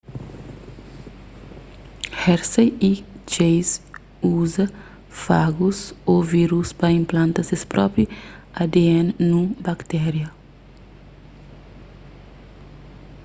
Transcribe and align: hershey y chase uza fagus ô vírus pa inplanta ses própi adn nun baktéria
hershey 2.21 2.67
y 2.89 2.93
chase 3.31 3.73
uza 4.39 4.65
fagus 5.23 5.79
ô 6.11 6.13
vírus 6.35 6.69
pa 6.79 6.87
inplanta 7.01 7.39
ses 7.49 7.63
própi 7.73 8.03
adn 8.63 9.05
nun 9.29 9.47
baktéria 9.67 10.29